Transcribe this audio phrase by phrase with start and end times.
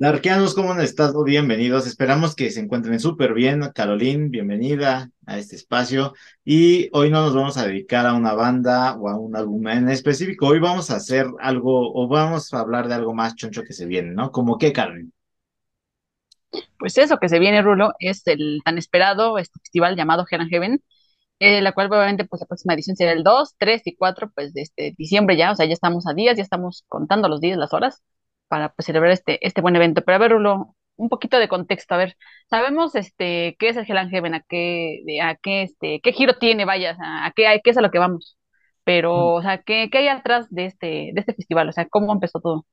[0.00, 0.86] Darkianos, ¿cómo han?
[1.24, 1.84] Bienvenidos.
[1.88, 3.62] Esperamos que se encuentren súper bien.
[3.74, 6.14] Caroline, bienvenida a este espacio.
[6.44, 9.88] Y hoy no nos vamos a dedicar a una banda o a un álbum en
[9.88, 10.46] específico.
[10.46, 13.86] Hoy vamos a hacer algo o vamos a hablar de algo más choncho que se
[13.86, 14.30] viene, ¿no?
[14.30, 15.10] ¿Como qué, Caroline?
[16.78, 20.82] Pues eso que se viene, Rulo, es el tan esperado festival llamado Hell and Heaven,
[21.40, 24.54] eh, la cual obviamente pues la próxima edición será el 2, 3 y 4 pues
[24.54, 27.58] de este diciembre ya, o sea, ya estamos a días, ya estamos contando los días,
[27.58, 28.00] las horas
[28.48, 30.02] para pues, celebrar este, este buen evento.
[30.04, 32.16] Pero a ver, Rulo, un poquito de contexto, a ver,
[32.50, 36.12] sabemos este qué es el Hell and Heaven, a qué, de- a qué este, qué
[36.12, 38.36] giro tiene, vaya, a, qué, a qué es a lo que vamos.
[38.84, 41.68] Pero, o sea, ¿qué, qué hay atrás de este, de este festival?
[41.68, 42.66] O sea, ¿cómo empezó todo?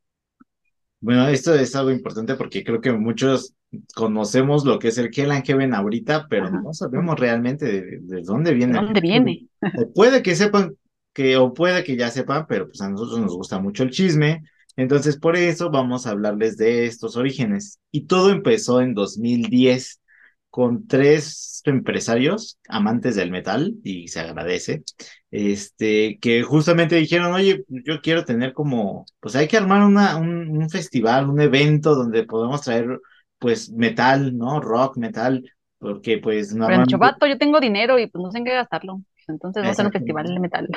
[1.00, 3.54] Bueno, esto es algo importante porque creo que muchos
[3.96, 6.62] conocemos lo que es el Hell and Heaven ahorita, pero Ajá.
[6.64, 9.50] no sabemos realmente de, de dónde ¿De viene Hell dónde viene?
[9.74, 10.76] O puede que sepan
[11.14, 14.44] que, o puede que ya sepan, pero pues a nosotros nos gusta mucho el chisme.
[14.76, 17.80] Entonces, por eso vamos a hablarles de estos orígenes.
[17.92, 20.02] Y todo empezó en 2010
[20.50, 24.84] con tres empresarios amantes del metal, y se agradece,
[25.32, 30.58] este, que justamente dijeron, oye, yo quiero tener como, pues hay que armar una, un,
[30.58, 33.00] un festival, un evento donde podamos traer,
[33.38, 34.62] pues, metal, ¿no?
[34.62, 35.44] Rock, metal,
[35.78, 36.96] porque pues normalmente...
[36.96, 39.02] vato, yo tengo dinero y pues no sé en qué gastarlo.
[39.28, 40.70] Entonces vamos a hacer un festival de metal.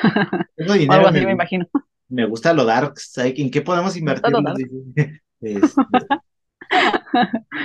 [0.57, 1.67] Tengo O algo dinero, así, me, me imagino.
[2.09, 2.95] Me gusta lo dark.
[3.17, 3.95] ¿En qué podemos.
[3.95, 5.23] Dice.
[5.41, 5.81] Este,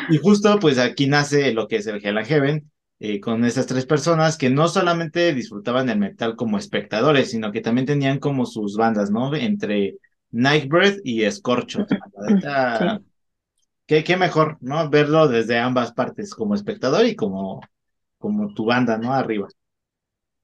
[0.09, 3.65] y justo pues aquí nace lo que es el Hell and Heaven, eh, con esas
[3.65, 8.45] tres personas que no solamente disfrutaban el metal como espectadores, sino que también tenían como
[8.45, 9.33] sus bandas, ¿no?
[9.33, 9.97] Entre
[10.29, 11.85] Nightbreath y Scorcho.
[13.85, 14.89] Sí, qué, qué mejor, ¿no?
[14.89, 17.59] Verlo desde ambas partes, como espectador y como,
[18.17, 19.13] como tu banda, ¿no?
[19.13, 19.47] Arriba.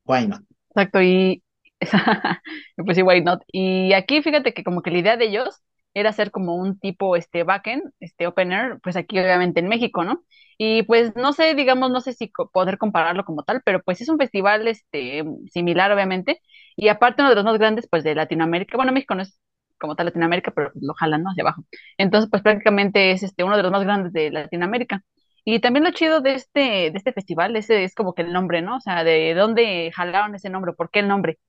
[0.04, 0.42] Why not?
[0.70, 1.02] exacto.
[1.02, 1.42] Y
[2.78, 3.42] pues sí, why not?
[3.52, 5.62] Y aquí fíjate que como que la idea de ellos
[5.94, 10.24] era hacer como un tipo este backend, este opener, pues aquí obviamente en México, ¿no?
[10.58, 14.10] Y pues no sé, digamos, no sé si poder compararlo como tal, pero pues es
[14.10, 16.42] un festival este similar obviamente
[16.76, 18.76] y aparte uno de los más grandes pues de Latinoamérica.
[18.78, 19.40] Bueno, México no es
[19.80, 21.30] como tal Latinoamérica, pero lo jalan, ¿no?
[21.32, 21.64] Hacia abajo.
[21.98, 25.04] Entonces, pues prácticamente es este uno de los más grandes de Latinoamérica.
[25.46, 28.62] Y también lo chido de este, de este festival, ese es como que el nombre,
[28.62, 28.76] ¿no?
[28.78, 31.40] O sea, de dónde jalaron ese nombre, por qué el nombre.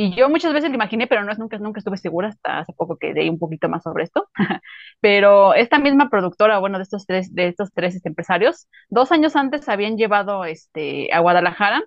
[0.00, 2.72] Y yo muchas veces lo imaginé, pero no es nunca, nunca estuve segura hasta hace
[2.72, 4.28] poco que leí un poquito más sobre esto.
[5.00, 9.34] Pero esta misma productora, bueno, de estos tres, de estos tres este, empresarios, dos años
[9.34, 11.82] antes habían llevado este, a Guadalajara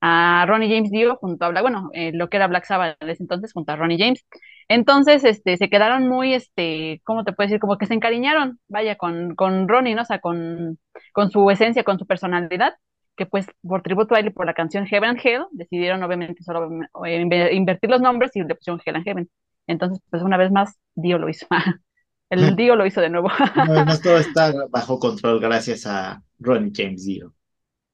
[0.00, 3.22] a Ronnie James Dio junto a bueno, eh, lo que era Black Sabbath en ese
[3.22, 4.24] entonces junto a Ronnie James.
[4.68, 7.60] Entonces, este, se quedaron muy, este, ¿cómo te puedo decir?
[7.60, 10.02] Como que se encariñaron, vaya, con, con Ronnie, ¿no?
[10.02, 10.80] O sea, con,
[11.12, 12.74] con su esencia, con su personalidad
[13.16, 16.42] que pues por tributo a él y por la canción Heaven and Hell, decidieron obviamente
[16.42, 16.68] solo
[17.06, 19.30] eh, inve- invertir los nombres y le pusieron Hell and Heaven.
[19.66, 21.46] Entonces, pues una vez más, Dio lo hizo.
[22.30, 26.22] El Dio lo hizo de nuevo, Una vez más, todo está bajo control gracias a
[26.38, 27.34] Ronnie James Dio.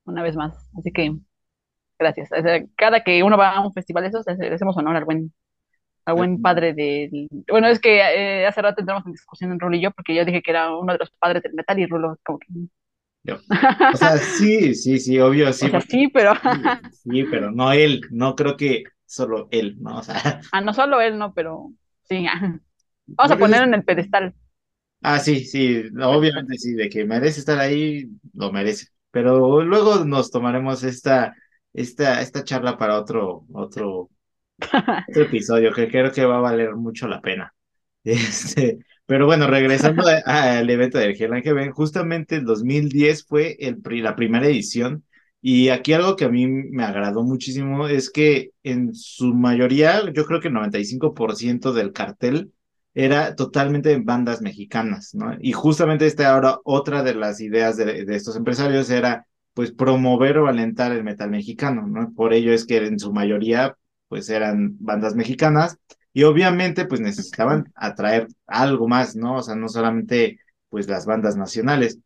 [0.05, 0.55] una vez más.
[0.79, 1.15] Así que
[1.99, 2.31] gracias.
[2.77, 5.33] Cada que uno va a un festival de esos, le le hacemos honor al buen,
[6.07, 7.27] al buen padre del...
[7.51, 10.25] Bueno, es que eh, hace rato entramos en discusión en Rulo y yo, porque yo
[10.25, 12.47] dije que era uno de los padres del metal y Rulo como que...
[13.29, 13.41] Yo,
[13.91, 16.33] O sea, sí, sí, sí, obvio, O sí, sea, sí, pero...
[16.91, 19.99] sí, pero no él, no creo que solo él, ¿no?
[19.99, 21.73] O sea, Ah, no solo él, no, pero
[22.05, 22.27] sí.
[23.19, 24.35] Vamos a porque poner es- en el pedestal.
[25.03, 28.87] ah, sí, sí, obviamente sí, de que merece estar ahí, lo merece.
[29.11, 31.35] Pero luego nos tomaremos esta,
[31.73, 34.11] esta, esta charla para otro, otro,
[35.09, 37.55] otro episodio, que creo que va a valer mucho la pena.
[38.05, 38.79] Este,
[39.09, 45.03] pero bueno, regresando al evento del Hell justamente el 2010 fue el, la primera edición
[45.41, 50.27] y aquí algo que a mí me agradó muchísimo es que en su mayoría, yo
[50.27, 52.53] creo que el 95% del cartel
[52.93, 55.35] era totalmente de bandas mexicanas, ¿no?
[55.41, 60.37] Y justamente esta ahora otra de las ideas de, de estos empresarios era pues promover
[60.37, 62.13] o alentar el metal mexicano, ¿no?
[62.15, 63.75] Por ello es que en su mayoría
[64.09, 65.79] pues eran bandas mexicanas
[66.19, 69.37] y obviamente, pues necesitaban atraer algo más, ¿no?
[69.37, 72.01] O sea, no solamente, pues, las bandas nacionales.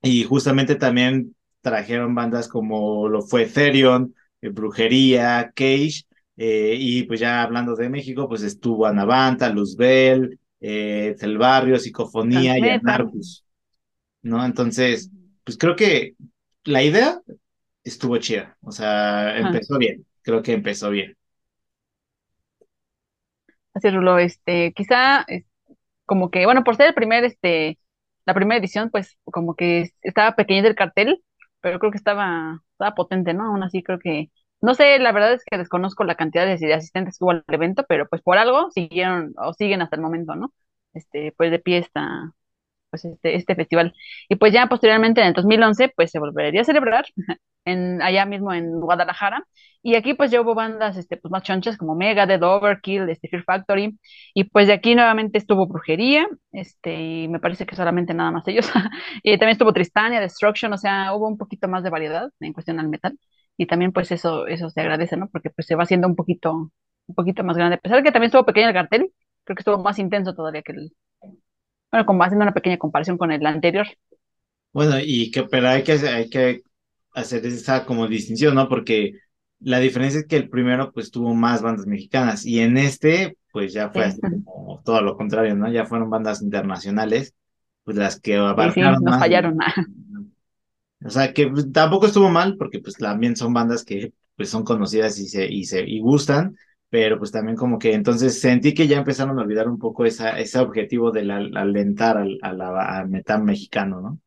[0.00, 6.04] Y justamente también trajeron bandas como lo fue Therion, eh, Brujería, Cage,
[6.38, 12.58] eh, y pues ya hablando de México, pues estuvo Anavanta, Luzbel, eh, El Barrio, Psicofonía
[12.58, 12.70] y.
[12.70, 13.44] Anarcus,
[14.22, 14.46] ¿no?
[14.46, 15.10] Entonces,
[15.44, 16.14] pues creo que
[16.64, 17.20] la idea
[17.84, 19.40] estuvo chida, o sea, Ajá.
[19.40, 21.17] empezó bien, creo que empezó bien.
[23.80, 25.26] Así, este, quizá
[26.06, 27.78] como que, bueno, por ser el primer, este,
[28.26, 31.22] la primera edición, pues como que es- estaba pequeño el cartel,
[31.60, 33.44] pero creo que estaba, estaba potente, ¿no?
[33.46, 34.30] Aún así creo que,
[34.60, 37.84] no sé, la verdad es que desconozco la cantidad de asistentes que hubo al evento,
[37.88, 40.52] pero pues por algo siguieron o siguen hasta el momento, ¿no?
[40.94, 42.32] Este, pues de pie está,
[42.90, 43.94] pues este, este festival.
[44.28, 47.06] Y pues ya posteriormente en el 2011 pues se volvería a celebrar
[47.64, 49.44] en, allá mismo en Guadalajara.
[49.82, 53.44] Y aquí pues ya hubo bandas este, pues, más chonchas como Megadeth, Overkill, este, Fear
[53.44, 53.98] Factory.
[54.34, 58.46] Y pues de aquí nuevamente estuvo Brujería, este, y me parece que solamente nada más
[58.48, 58.70] ellos.
[59.22, 62.80] y también estuvo Tristania, Destruction, o sea, hubo un poquito más de variedad en cuestión
[62.80, 63.18] al metal.
[63.56, 65.28] Y también pues eso, eso se agradece, ¿no?
[65.28, 66.52] Porque pues se va haciendo un poquito,
[67.06, 67.76] un poquito más grande.
[67.76, 69.12] A pesar de que también estuvo pequeño el cartel,
[69.44, 70.92] creo que estuvo más intenso todavía que el,
[71.90, 73.86] bueno, como haciendo una pequeña comparación con el anterior.
[74.72, 76.62] Bueno, y que, pero hay que, hay que
[77.14, 78.68] hacer esa como distinción, ¿no?
[78.68, 79.14] Porque
[79.60, 83.72] la diferencia es que el primero pues tuvo más bandas mexicanas y en este pues
[83.72, 85.70] ya fue así como todo lo contrario, ¿no?
[85.70, 87.34] Ya fueron bandas internacionales,
[87.82, 89.58] pues las que abarcaron sí, nos fallaron.
[91.04, 94.64] O sea, que pues, tampoco estuvo mal porque pues también son bandas que pues son
[94.64, 96.56] conocidas y se y se y gustan,
[96.90, 100.38] pero pues también como que entonces sentí que ya empezaron a olvidar un poco esa,
[100.38, 104.18] ese objetivo de alentar al, al, metal mexicano, ¿no?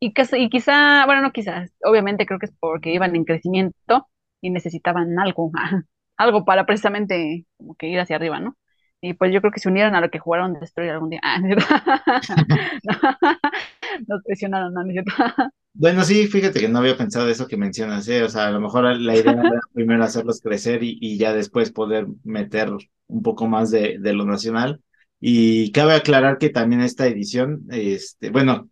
[0.00, 4.08] Y, y quizá, bueno, no quizás, obviamente creo que es porque iban en crecimiento
[4.40, 5.50] y necesitaban algo,
[6.16, 8.56] algo para precisamente como que ir hacia arriba, ¿no?
[9.00, 11.20] Y pues yo creo que se unieron a lo que jugaron Destroyer algún día.
[11.22, 11.38] Ah,
[14.08, 14.82] Nos presionaron, ¿no?
[15.76, 18.22] Bueno, sí, fíjate que no había pensado eso que mencionas, ¿eh?
[18.22, 21.72] O sea, a lo mejor la idea era primero hacerlos crecer y, y ya después
[21.72, 22.70] poder meter
[23.08, 24.80] un poco más de, de, lo nacional.
[25.20, 28.70] Y cabe aclarar que también esta edición, este, bueno,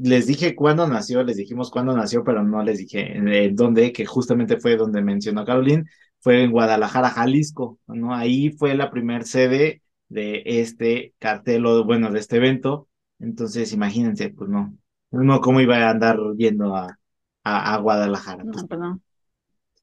[0.00, 4.06] les dije cuándo nació, les dijimos cuándo nació, pero no les dije en dónde, que
[4.06, 5.84] justamente fue donde mencionó Caroline,
[6.20, 8.14] fue en Guadalajara, Jalisco, ¿no?
[8.14, 12.88] Ahí fue la primer sede de este cartel, o bueno, de este evento.
[13.20, 14.76] Entonces, imagínense, pues no,
[15.10, 16.98] uno cómo iba a andar yendo a,
[17.44, 18.44] a, Guadalajara.
[18.44, 19.00] No, pues no.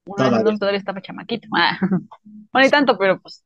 [0.05, 0.57] todavía.
[0.57, 1.47] todavía estaba chamaquito.
[1.55, 1.77] Ah.
[2.53, 3.43] No ni tanto, pero pues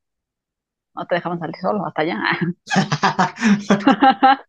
[0.95, 2.19] no te dejaban salir solo hasta allá.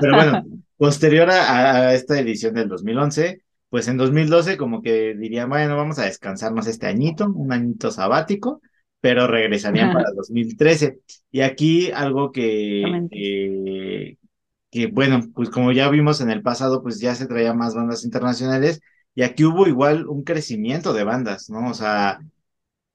[0.00, 0.44] pero bueno,
[0.76, 6.04] posterior a, esta edición del 2011, pues en 2012 como que dirían, bueno, vamos a
[6.04, 8.60] descansarnos este añito, un añito sabático,
[9.00, 11.00] pero regresarían para 2013.
[11.30, 12.82] Y aquí algo que,
[14.70, 18.04] que bueno, pues como ya vimos en el pasado, pues ya se traía más bandas
[18.04, 18.80] internacionales
[19.14, 21.70] y aquí hubo igual un crecimiento de bandas, ¿no?
[21.70, 22.20] O sea,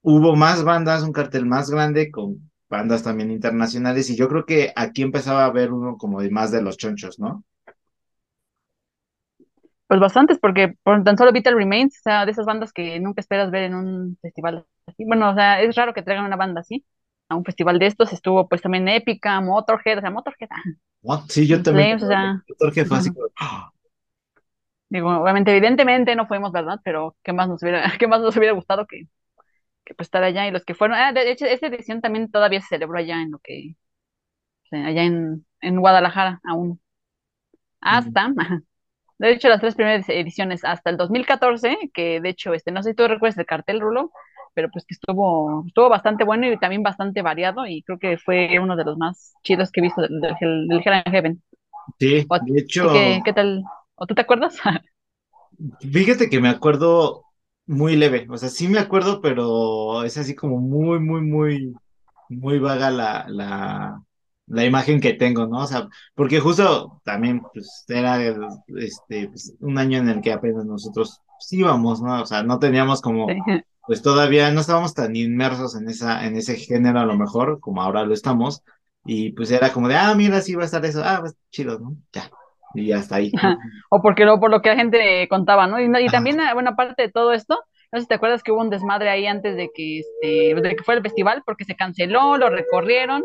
[0.02, 4.72] hubo más bandas, un cartel más grande con bandas también internacionales y yo creo que
[4.76, 7.44] aquí empezaba a haber uno como de más de los chonchos, ¿no?
[9.88, 13.22] Pues bastantes, porque por tan solo Vital Remains, o sea, de esas bandas que nunca
[13.22, 15.06] esperas ver en un festival así.
[15.06, 16.84] Bueno, o sea, es raro que traigan una banda así
[17.30, 18.14] a un festival de estos.
[18.14, 20.50] Estuvo pues también Épica, Motorhead, o sea, Motorhead.
[21.30, 22.00] Sí, yo también.
[22.48, 23.70] Motorhead fue así ¡ah!
[24.90, 26.80] Digo, obviamente, evidentemente no fuimos, ¿verdad?
[26.84, 29.08] Pero qué más nos hubiera, qué más nos hubiera gustado que,
[29.86, 30.98] que pues, estar allá y los que fueron.
[30.98, 33.76] Ah, de hecho, esta edición también todavía se celebró allá en lo que,
[34.72, 36.80] allá en, en Guadalajara aún.
[37.82, 38.34] Hasta,
[39.18, 42.92] de hecho, las tres primeras ediciones hasta el 2014, que de hecho, este, no sé
[42.92, 44.12] si tú recuerdas el cartel, Rulo,
[44.54, 48.60] pero pues que estuvo, estuvo bastante bueno y también bastante variado y creo que fue
[48.60, 51.42] uno de los más chidos que he visto del, del, del Heaven.
[52.00, 52.92] Sí, de hecho.
[52.92, 53.64] ¿qué, ¿Qué tal?
[53.96, 54.58] ¿O tú te acuerdas?
[55.80, 57.26] Fíjate que me acuerdo
[57.66, 61.74] muy leve, o sea, sí me acuerdo, pero es así como muy, muy, muy,
[62.30, 64.02] muy vaga la, la,
[64.48, 65.60] la imagen que tengo, ¿no?
[65.60, 68.20] O sea, porque justo también, pues, era
[68.78, 72.22] este, pues, un año en el que apenas nosotros pues, íbamos, ¿no?
[72.22, 73.28] O sea, no teníamos como,
[73.86, 77.82] pues todavía no estábamos tan inmersos en esa, en ese género a lo mejor, como
[77.82, 78.64] ahora lo estamos,
[79.06, 81.80] y pues era como de, ah, mira, sí va a estar eso, ah, pues chido,
[81.80, 81.96] ¿no?
[82.14, 82.30] Ya.
[82.76, 83.32] Y hasta ahí.
[83.90, 85.80] o porque no, por lo que la gente contaba, ¿no?
[85.80, 87.60] Y, y también, bueno, aparte de todo esto,
[87.92, 90.76] no sé si te acuerdas que hubo un desmadre ahí antes de que, este, de
[90.76, 93.24] que fuera el festival, porque se canceló, lo recorrieron,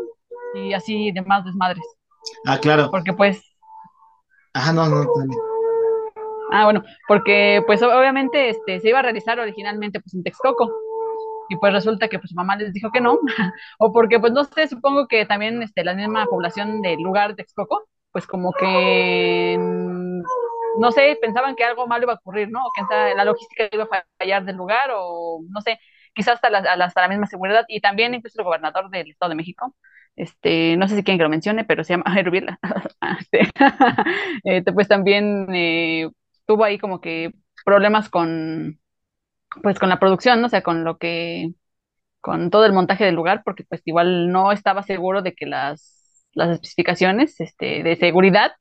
[0.53, 1.83] y así demás desmadres.
[2.45, 2.89] Ah, claro.
[2.91, 3.41] Porque pues...
[4.53, 5.05] Ah, no, no.
[6.51, 10.71] Ah, bueno, porque pues obviamente este, se iba a realizar originalmente pues en Texcoco
[11.49, 13.19] y pues resulta que pues su mamá les dijo que no,
[13.79, 17.35] o porque pues no sé, supongo que también este, la misma población del lugar de
[17.37, 19.57] Texcoco, pues como que,
[20.79, 22.65] no sé, pensaban que algo malo iba a ocurrir, ¿no?
[22.65, 22.81] O que
[23.15, 25.79] la logística iba a fallar del lugar, o no sé,
[26.13, 29.35] quizás hasta la, hasta la misma seguridad, y también incluso el gobernador del Estado de
[29.35, 29.75] México,
[30.15, 32.59] este, no sé si quieren que lo mencione, pero se llama Hervila.
[33.19, 33.49] este,
[34.43, 36.09] eh, pues también eh,
[36.49, 37.31] tuvo ahí como que
[37.63, 38.79] problemas con,
[39.61, 40.47] pues con la producción, ¿no?
[40.47, 41.53] o sea, con lo que,
[42.21, 46.25] con todo el montaje del lugar, porque pues igual no estaba seguro de que las,
[46.33, 48.53] las especificaciones este, de seguridad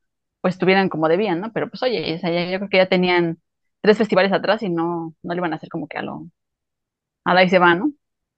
[0.43, 1.53] pues estuvieran como debían, ¿no?
[1.55, 3.39] Pero pues oye, o sea, yo creo que ya tenían
[3.81, 6.29] tres festivales atrás y no, no le iban a hacer como que a lo,
[7.25, 7.93] a la y se va, ¿no?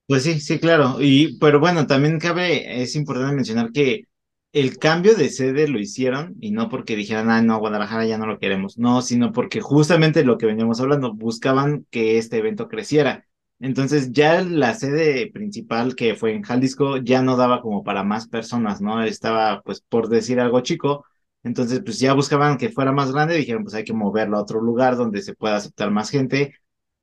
[0.07, 0.97] Pues sí, sí, claro.
[1.01, 4.05] Y, pero bueno, también cabe, es importante mencionar que
[4.53, 8.27] el cambio de sede lo hicieron y no porque dijeran, ah, no, Guadalajara ya no
[8.27, 13.27] lo queremos, no, sino porque justamente lo que veníamos hablando, buscaban que este evento creciera.
[13.61, 18.27] Entonces ya la sede principal que fue en Jalisco ya no daba como para más
[18.27, 19.03] personas, ¿no?
[19.05, 21.05] Estaba, pues, por decir algo chico.
[21.43, 24.61] Entonces, pues ya buscaban que fuera más grande, dijeron, pues hay que moverlo a otro
[24.61, 26.55] lugar donde se pueda aceptar más gente,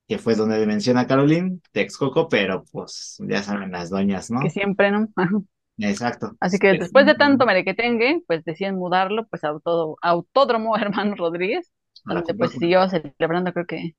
[0.08, 4.42] que fue donde menciona Caroline, Texcoco, pero pues ya saben las doñas, ¿no?
[4.42, 5.08] Que siempre, ¿no?
[5.78, 6.32] Exacto.
[6.40, 11.72] Así que después de tanto merequetengue, pues deciden mudarlo pues a todo, Autódromo Hermano Rodríguez,
[12.06, 13.96] donde pues siguió celebrando creo que...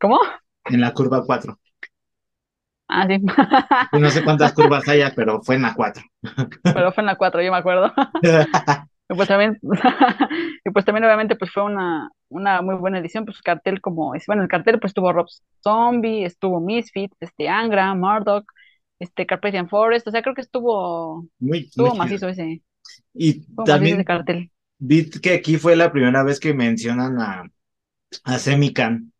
[0.00, 0.18] ¿Cómo?
[0.64, 1.58] En la curva 4.
[2.88, 3.18] Ah, sí.
[3.98, 6.02] no sé cuántas curvas haya, pero fue en la 4.
[6.62, 7.92] Pero fue en la 4, yo me acuerdo.
[8.22, 9.58] y pues también,
[10.64, 14.42] y pues también obviamente pues fue una, una muy buena edición, pues cartel como, bueno,
[14.42, 15.26] el cartel pues tuvo Rob
[15.62, 18.44] Zombie, estuvo Misfit, este Angra, Murdoch,
[19.02, 22.62] este Carpathian Forest, o sea, creo que estuvo, muy, estuvo macizo ese.
[23.12, 24.50] Y también cartel.
[24.78, 27.50] vi que aquí fue la primera vez que mencionan a,
[28.24, 29.12] a Semican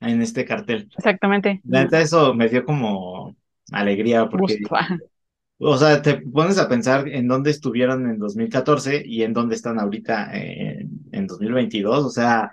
[0.00, 0.88] en este cartel.
[0.96, 1.60] Exactamente.
[1.64, 3.36] La neta, eso me dio como
[3.72, 4.58] alegría porque,
[5.58, 9.78] o sea, te pones a pensar en dónde estuvieron en 2014 y en dónde están
[9.78, 12.50] ahorita en, en 2022, o sea,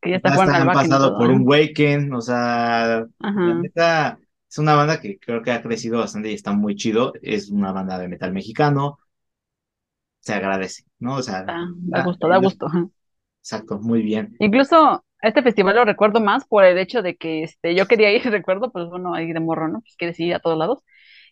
[0.00, 4.18] que ya, está han pasado por un Waken, o sea, la neta
[4.52, 7.72] es una banda que creo que ha crecido bastante y está muy chido, es una
[7.72, 8.98] banda de metal mexicano,
[10.20, 11.16] se agradece, ¿no?
[11.16, 12.66] O sea, da gusto, da gusto.
[13.40, 14.36] Exacto, muy bien.
[14.40, 18.22] Incluso este festival lo recuerdo más por el hecho de que este, yo quería ir,
[18.30, 19.80] recuerdo, pues bueno, ahí de morro, ¿no?
[19.80, 20.84] Pues quieres ir a todos lados.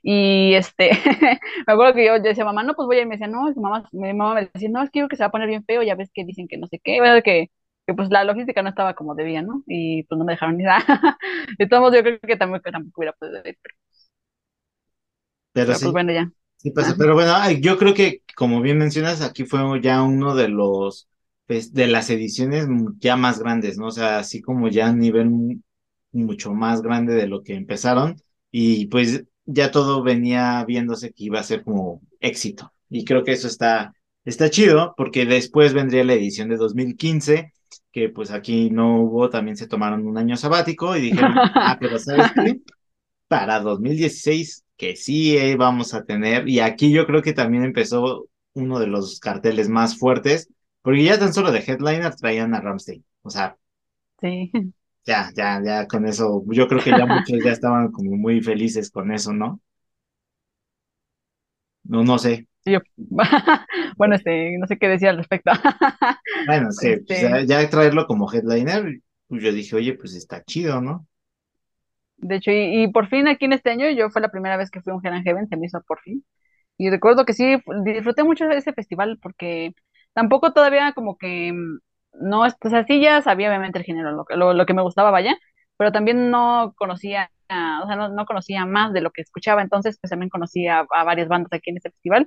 [0.02, 0.88] Y este,
[1.66, 3.52] me acuerdo que yo, decía, mamá, no, pues voy a ir, y me decía, no,
[3.56, 5.62] mamá, mi mamá me decía, no, es que creo que se va a poner bien
[5.66, 7.22] feo, ya ves que dicen que no sé qué, ¿verdad?
[7.22, 7.50] Que,
[7.90, 9.64] que pues la logística no estaba como debía, ¿no?
[9.66, 10.68] Y pues no me dejaron ir.
[11.58, 12.62] de todos modos, yo creo que que tampoco
[12.96, 13.74] hubiera podido ir, pero,
[15.52, 15.84] pero, pues, sí.
[15.86, 16.32] pues bueno, ya.
[16.56, 20.48] Sí, pasa, pero bueno, yo creo que, como bien mencionas, aquí fue ya uno de
[20.48, 21.08] los
[21.46, 22.68] pues, de las ediciones
[22.98, 23.86] ya más grandes, ¿no?
[23.86, 25.60] O sea, así como ya a nivel
[26.12, 28.16] mucho más grande de lo que empezaron
[28.52, 32.72] y pues ya todo venía viéndose que iba a ser como éxito.
[32.88, 33.94] Y creo que eso está,
[34.24, 37.52] está chido porque después vendría la edición de 2015
[37.92, 41.98] que pues aquí no hubo, también se tomaron un año sabático y dijeron, ah, pero
[41.98, 42.60] ¿sabes qué?
[43.28, 48.28] Para 2016 que sí eh, vamos a tener, y aquí yo creo que también empezó
[48.54, 50.48] uno de los carteles más fuertes,
[50.82, 53.04] porque ya tan solo de headliner traían a Ramsey.
[53.22, 53.56] O sea.
[54.20, 54.50] Sí.
[55.04, 56.42] Ya, ya, ya con eso.
[56.46, 59.60] Yo creo que ya muchos ya estaban como muy felices con eso, ¿no?
[61.90, 62.46] No, no sé.
[63.96, 65.50] bueno, este, no sé qué decía al respecto.
[66.46, 71.04] bueno, sí, este ya, traerlo como headliner, pues yo dije, oye, pues está chido, ¿no?
[72.18, 74.80] De hecho, y, por fin aquí en este año, yo fue la primera vez que
[74.80, 76.24] fui a un Heaven Heaven, se me hizo por fin.
[76.78, 79.72] Y recuerdo que sí, disfruté mucho de ese festival porque
[80.12, 81.78] tampoco todavía como que mm,
[82.20, 85.36] no, o sea, sí ya sabía obviamente el género, lo, lo, que me gustaba, vaya,
[85.76, 87.32] pero también no conocía,
[87.82, 91.28] o sea, no, conocía más de lo que escuchaba, entonces pues también conocía a, varias
[91.28, 92.26] bandas aquí en este festival,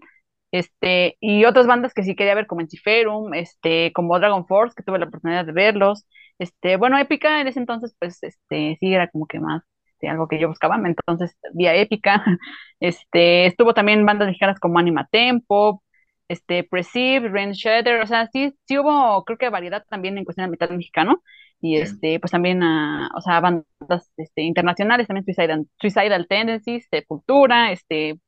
[0.52, 4.84] este, y otras bandas que sí quería ver como Enciferum, este, como Dragon Force, que
[4.84, 6.06] tuve la oportunidad de verlos,
[6.40, 10.28] este, bueno, Épica en ese entonces, pues, este, sí era como que más, este, algo
[10.28, 12.24] que yo buscaba, entonces, vía Épica,
[12.80, 15.84] este, estuvo también bandas mexicanas como Anima Tempo,
[16.28, 20.48] este, Perceive, Rain Shatter, o sea, sí, sí hubo, creo que variedad también en cuestión
[20.48, 21.22] de metal mexicano,
[21.64, 27.72] y este, pues también, a, o sea, bandas este, internacionales, también Suicidal, Suicidal Tendencies, Sepultura,
[27.72, 28.20] este,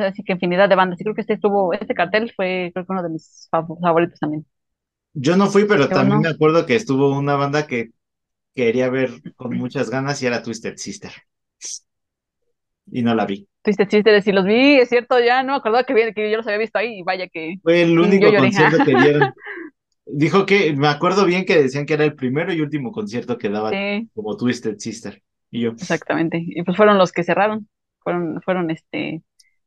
[0.00, 2.92] así que infinidad de bandas, y creo que este estuvo, este cartel fue, creo que
[2.92, 4.46] uno de mis favoritos también.
[5.12, 7.90] Yo no fui, pero también me acuerdo que estuvo una banda que
[8.54, 11.10] quería ver con muchas ganas y era Twisted Sister.
[12.92, 13.48] Y no la vi.
[13.62, 16.46] Twisted Sister, si los vi, es cierto, ya no me acordaba que, que yo los
[16.46, 17.56] había visto ahí y vaya que...
[17.60, 19.34] Fue el único concierto que dieron.
[20.06, 23.48] Dijo que, me acuerdo bien que decían que era el primero y último concierto que
[23.48, 23.70] daba
[24.14, 25.22] como Twisted Sister.
[25.50, 25.70] Y yo.
[25.70, 26.42] Exactamente.
[26.44, 27.68] Y pues fueron los que cerraron.
[28.00, 29.22] Fueron, fueron este,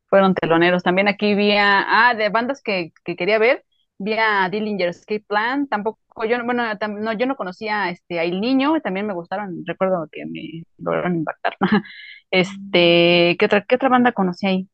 [0.09, 0.83] fueron teloneros.
[0.83, 3.65] También aquí vi ah, de bandas que, que quería ver,
[3.97, 8.41] vi a Dillinger Escape Plan, tampoco, yo, bueno, no, yo no conocía este, a El
[8.41, 11.55] Niño, también me gustaron, recuerdo que me lograron impactar.
[12.29, 14.69] Este, ¿qué otra, qué otra banda conocí ahí?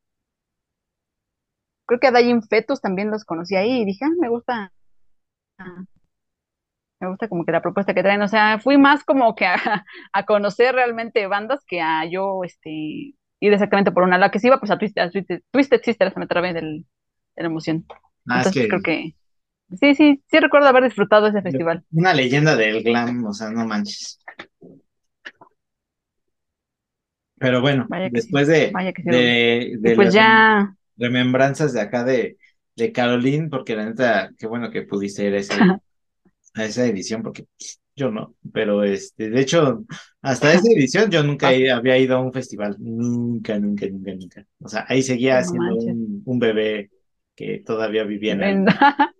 [1.86, 4.72] Creo que a Dying Fetus también los conocí ahí y dije, ah, me gusta,
[7.00, 9.46] me gusta como que la propuesta que traen, o sea, fui más como que
[10.12, 14.46] a, conocer realmente bandas que a yo, este, ir exactamente por una, la que sí
[14.46, 16.86] iba pues a Twisted, a Twisted, Twisted Sisters me trabé del,
[17.36, 17.84] de la emoción.
[18.26, 19.14] Ah, Entonces creo que
[19.78, 21.84] sí, sí, sí recuerdo haber disfrutado ese festival.
[21.92, 24.18] Una leyenda del glam, o sea, no manches.
[27.36, 28.72] Pero bueno, después de,
[29.04, 30.74] de, pues ya...
[30.96, 32.38] remembranzas de acá de,
[32.76, 35.54] de Caroline, porque la neta, qué bueno que pudiste ir a, ese,
[36.54, 37.46] a esa edición, porque
[37.96, 39.84] yo no, pero este, de hecho,
[40.22, 44.46] hasta esa edición yo nunca he- había ido a un festival, nunca, nunca, nunca, nunca.
[44.60, 46.90] O sea, ahí seguía No siendo un, un bebé
[47.36, 48.64] que todavía vivía en el...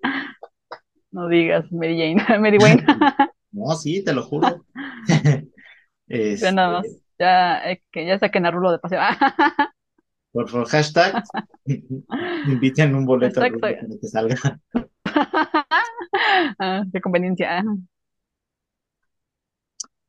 [1.12, 2.84] No digas, Mary Jane, Mary Wayne.
[3.52, 4.66] No, sí, te lo juro.
[6.40, 6.86] Ya nada más.
[6.86, 9.00] Este, Ya, eh, que ya saquen a Rulo de paseo.
[10.34, 11.24] Por favor, hashtag,
[12.44, 14.60] inviten un boleto para que salga.
[16.58, 17.62] Ah, de conveniencia.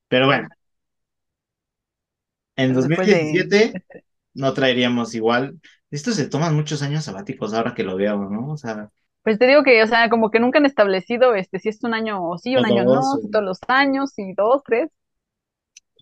[0.07, 0.49] Pero bueno,
[2.55, 3.83] en Después de- 2017
[4.33, 5.59] no traeríamos igual.
[5.91, 8.51] Estos se toman muchos años sabáticos ahora que lo veo, ¿no?
[8.51, 8.89] O sea,
[9.23, 11.93] Pues te digo que, o sea, como que nunca han establecido este si es un
[11.93, 14.89] año o sí, un año dos, no, o- todos los años, si dos, tres.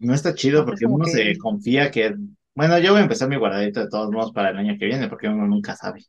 [0.01, 2.15] no está chido porque uno que- se confía que,
[2.55, 5.07] bueno, yo voy a empezar mi guardadito de todos modos para el año que viene
[5.09, 6.01] porque uno nunca sabe.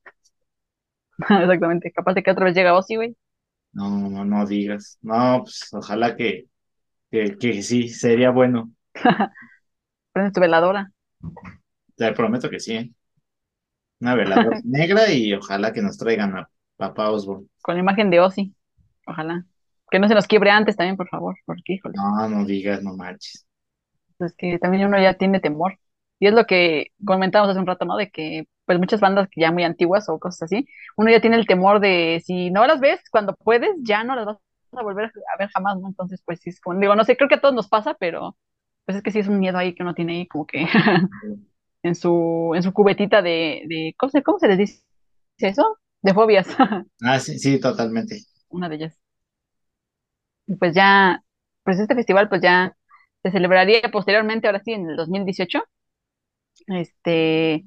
[1.29, 1.93] Exactamente.
[1.93, 3.17] Capaz de que otra vez llega Ozzy, güey.
[3.73, 4.99] No, no, no digas.
[5.03, 6.47] No, pues ojalá que,
[7.11, 8.73] que, que sí, sería bueno.
[10.13, 10.91] Prendes tu veladora.
[11.97, 12.91] Te prometo que sí, ¿eh?
[14.01, 17.49] Una veladora negra y ojalá que nos traigan a Papá Osborne.
[17.63, 18.55] Con la imagen de Ozzy.
[19.07, 19.45] Ojalá.
[19.91, 21.37] Que no se nos quiebre antes también, por favor.
[21.47, 22.01] Porque, híjole.
[22.01, 23.47] No, no digas, no manches.
[24.19, 25.79] pues que también uno ya tiene temor.
[26.19, 27.97] Y es lo que comentábamos hace un rato, ¿no?
[27.97, 30.67] De que, pues muchas bandas que ya muy antiguas o cosas así,
[30.97, 34.27] uno ya tiene el temor de si no las ves cuando puedes, ya no las
[34.27, 34.39] vas
[34.73, 35.89] a volver a ver jamás, ¿no?
[35.89, 38.37] Entonces, pues sí, es como, digo, no sé, creo que a todos nos pasa, pero
[38.87, 40.67] pues es que sí es un miedo ahí que uno tiene ahí como que
[41.83, 44.83] en su, en su cubetita de, de ¿cómo se, cómo se les dice
[45.39, 45.79] eso?
[46.03, 46.49] De fobias,
[47.03, 48.17] Ah, sí, sí, totalmente.
[48.49, 48.99] una de ellas.
[50.47, 51.23] Y pues ya,
[51.63, 52.77] pues este festival pues ya
[53.23, 55.63] se celebraría posteriormente, ahora sí, en el 2018
[56.69, 57.65] este,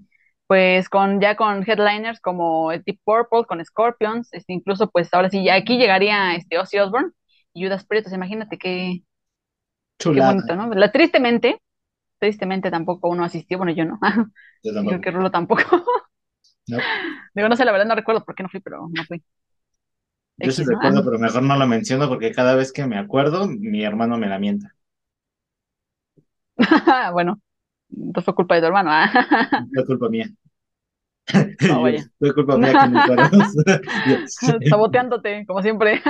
[0.47, 5.49] pues con ya con headliners como Deep Purple, con Scorpions, este, incluso pues ahora sí,
[5.49, 7.11] aquí llegaría este Ozzy Osbourne
[7.53, 9.03] y Judas Priest, imagínate qué, qué
[9.99, 10.33] Chulada.
[10.33, 10.69] bonito, ¿no?
[10.69, 11.61] La, tristemente,
[12.19, 13.99] tristemente tampoco uno asistió, bueno, yo no,
[14.63, 15.63] Yo creo que Rulo tampoco.
[16.67, 16.77] No.
[17.33, 19.23] Digo, no sé, la verdad no recuerdo por qué no fui, pero no fui.
[20.37, 23.83] Yo sí recuerdo, pero mejor no lo menciono porque cada vez que me acuerdo, mi
[23.83, 24.75] hermano me la mienta.
[27.13, 27.39] bueno,
[27.95, 28.89] entonces fue culpa de tu hermano.
[28.91, 29.09] ah.
[29.73, 30.27] Fue culpa mía.
[31.67, 32.05] No, vaya.
[32.19, 32.99] Fue culpa mía que no.
[34.07, 36.01] Yo- Saboteándote, como siempre.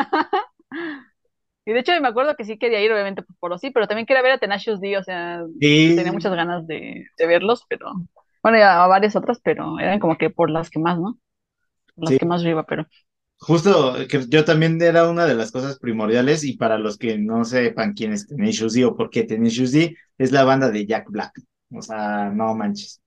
[1.66, 4.06] Y de hecho me acuerdo que sí quería ir, obviamente, pues, por sí, pero también
[4.06, 7.92] quería ver a Tenacious D, o sea, Sí, tenía muchas ganas de, de verlos, pero,
[8.42, 11.18] bueno, a, varias otras, pero eran como que por las que más, ¿no?
[11.96, 12.20] Por las Sí.
[12.20, 12.86] que más iba, pero
[13.40, 17.44] Justo, que yo también era una de las cosas primordiales y para los que no
[17.44, 21.10] sepan quién es Tenacious D o por qué Tenacious D, es la banda de Jack
[21.12, 21.34] Black.
[21.72, 23.02] O sea, no manches.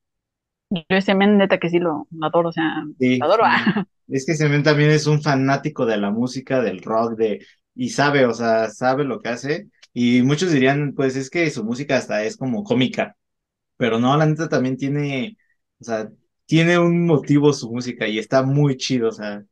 [0.71, 3.45] yo ese men neta que sí lo, adoro, o sea, Sí, lo adoro.
[3.45, 3.47] sí.
[3.47, 3.85] ah.
[4.09, 7.91] Es que ese men también es un fanático de la música, del rock, de, y
[7.91, 9.69] sabe, o sea, sabe lo que hace.
[9.93, 13.17] Y muchos dirían, pues es que su música hasta es como cómica,
[13.77, 15.39] pero no, la neta también tiene,
[15.81, 16.11] o sea,
[16.47, 19.45] tiene un motivo su música y está muy chido, o sea,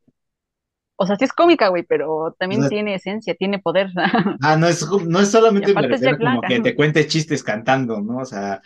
[1.00, 3.88] O sea, sí es cómica, güey, pero también tiene esencia, tiene poder.
[4.42, 8.18] ah, no es, no es solamente es como que te cuente chistes cantando, ¿no?
[8.18, 8.60] O sea,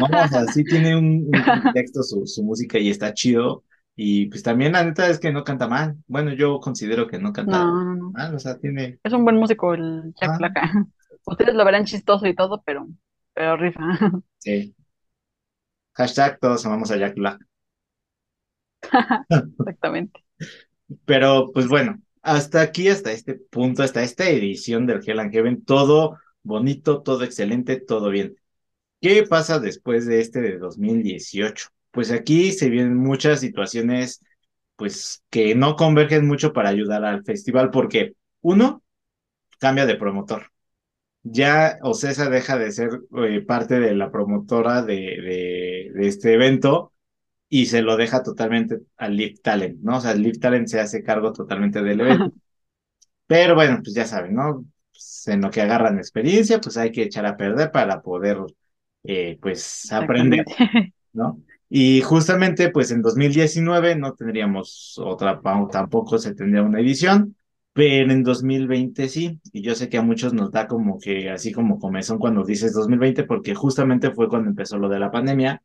[0.00, 3.64] no, o sea, sí tiene un, un contexto su, su música y está chido.
[3.96, 5.96] Y pues también la neta es que no canta mal.
[6.06, 9.74] Bueno, yo considero que no canta No, mal, o sea, tiene, Es un buen músico
[9.74, 10.38] el Jack Ah.
[10.38, 10.52] Black.
[10.56, 10.72] ah.
[11.26, 12.86] Ustedes lo verán chistoso y todo, pero,
[13.34, 13.80] pero rifa.
[14.38, 14.74] sí.
[15.96, 17.40] Hashtag todos amamos a Jack Black.
[19.58, 20.20] Exactamente.
[21.04, 25.64] Pero pues bueno, hasta aquí, hasta este punto, hasta esta edición del Hell and Heaven,
[25.64, 28.36] todo bonito, todo excelente, todo bien.
[29.00, 31.68] ¿Qué pasa después de este de 2018?
[31.90, 34.20] Pues aquí se vienen muchas situaciones,
[34.76, 38.82] pues que no convergen mucho para ayudar al festival, porque uno,
[39.58, 40.50] cambia de promotor.
[41.22, 46.93] Ya Ocesa deja de ser eh, parte de la promotora de, de, de este evento
[47.54, 49.98] y se lo deja totalmente al Live Talent, ¿no?
[49.98, 52.32] O sea, el Live Talent se hace cargo totalmente del evento.
[53.28, 54.64] Pero bueno, pues ya saben, ¿no?
[54.90, 58.38] Pues en lo que agarran experiencia, pues hay que echar a perder para poder,
[59.04, 60.44] eh, pues, aprender.
[61.12, 61.40] ¿no?
[61.68, 65.40] Y justamente, pues en 2019 no tendríamos otra,
[65.70, 67.36] tampoco se tendría una edición,
[67.72, 69.40] pero en 2020 sí.
[69.52, 72.72] Y yo sé que a muchos nos da como que, así como comezón cuando dices
[72.72, 75.62] 2020, porque justamente fue cuando empezó lo de la pandemia.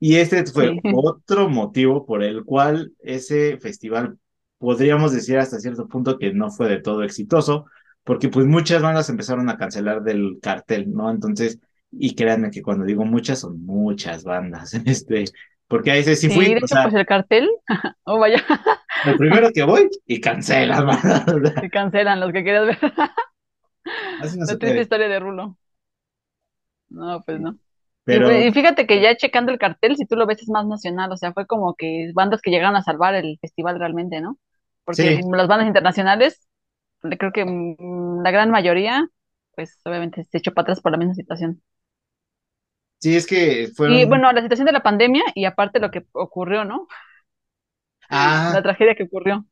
[0.00, 0.80] Y este fue Sí.
[0.90, 4.18] otro motivo por el cual ese festival
[4.58, 7.66] podríamos decir hasta cierto punto que no fue de todo exitoso,
[8.04, 11.10] porque pues muchas bandas empezaron a cancelar del cartel, ¿no?
[11.10, 11.60] Entonces,
[11.92, 14.74] y créanme que cuando digo muchas, son muchas bandas.
[14.86, 15.24] Este,
[15.68, 17.48] porque ahí sí, sí Sí, fui, de o hecho, sea, pues el cartel,
[18.04, 18.44] oh vaya,
[19.02, 20.86] el primero que voy y cancelan,
[21.60, 22.78] se cancelan los que querías ver.
[24.18, 25.56] así no La triste historia de Rulo.
[26.88, 27.58] No, pues no.
[28.10, 30.66] Y, Pero y fíjate que ya checando el cartel, si tú lo ves, es más
[30.66, 34.38] nacional, o sea, fue como que bandas que llegaron a salvar el festival realmente, ¿no?
[34.84, 36.48] Porque sí, las bandas internacionales,
[37.02, 39.08] le- creo que mm, la gran mayoría,
[39.56, 41.62] pues obviamente se echó para atrás por la misma situación.
[42.98, 46.04] sí, es que Y fueron, bueno, la situación de la pandemia y aparte lo que
[46.12, 46.86] ocurrió, ¿no?
[48.48, 49.46] La ah, tragedia que ocurrió.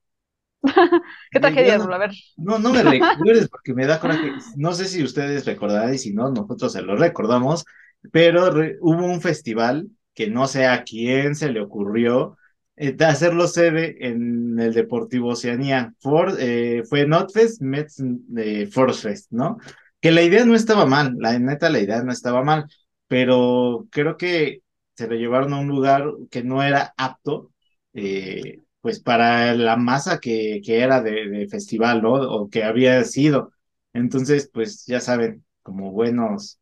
[1.30, 1.92] ¿Qué tragedia, no?
[1.92, 2.12] A ver.
[2.36, 4.36] no, no me recuerdes porque me da coraje.
[4.56, 7.64] No sé si ustedes recordarán y si no, nosotros se lo recordamos,
[8.12, 12.36] pero hubo un festival que no sé a quién se le ocurrió
[12.76, 15.94] eh, hacerlo sede en el Deportivo Oceanía.
[16.00, 19.58] For, eh, fue Notfest, Mets de Force Fest, ¿no?
[20.00, 22.66] Que la idea no estaba mal, la neta, la idea no estaba mal,
[23.08, 24.62] pero creo que
[24.96, 27.52] se lo llevaron a un lugar que no era apto.
[27.94, 32.12] eh, pues para la masa que, que era de, de festival, ¿no?
[32.14, 33.52] O que había sido.
[33.92, 36.60] Entonces, pues ya saben, como buenos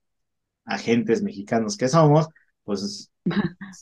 [0.67, 2.29] agentes mexicanos que somos,
[2.65, 3.11] pues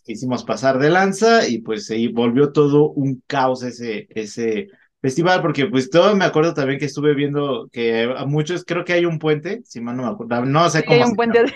[0.05, 4.69] quisimos pasar de lanza y pues se volvió todo un caos ese, ese
[5.01, 8.95] festival, porque pues todo me acuerdo también que estuve viendo que a muchos, creo que
[8.95, 11.43] hay un puente, si mal no me acuerdo, no sé Sí, hay cómo un puente
[11.45, 11.55] de...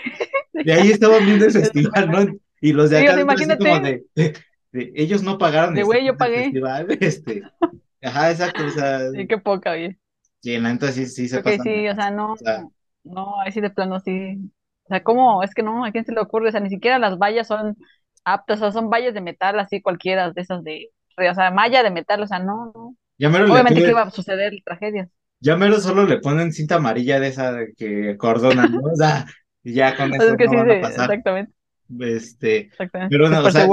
[0.61, 2.39] de ahí estaban viendo el festival, ¿no?
[2.61, 4.33] Y los de Sí, o acá adentro así como imagínate, de, de-
[4.71, 6.59] de, ellos no pagaron de este güey, yo pagué.
[6.59, 7.49] festival, este,
[8.01, 9.99] ajá, exacto, o sea, Sí, qué poca, oye.
[10.41, 12.67] y en la neta sí, sí se de sí, o sea, o no, sea,
[13.03, 14.51] no, ahí sí de plano sí.
[14.89, 15.43] O sea, ¿cómo?
[15.43, 16.49] Es que no, ¿a quién se le ocurre?
[16.49, 17.77] O sea, ni siquiera las vallas son
[18.25, 21.83] aptas, o sea, son vallas de metal, así cualquiera de esas de, o sea, malla
[21.83, 22.95] de metal, o sea, no, no.
[23.17, 25.09] ya mero le Obviamente que iba a suceder tragedias.
[25.39, 28.81] ya mero solo le ponen cinta amarilla de esa de que cordonan, ¿no?
[28.91, 29.25] O sea,
[29.63, 31.15] ya con eso es que no sí, van a de- pasar.
[31.15, 31.53] exactamente,
[31.99, 33.67] Este, exactamente, pero no, o sea,